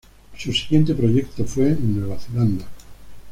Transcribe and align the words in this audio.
Su 0.35 0.51
siguiente 0.51 0.95
proyecto 0.95 1.45
fue 1.45 1.67
en 1.67 1.99
Nueva 1.99 2.17
Zelanda. 2.17 2.65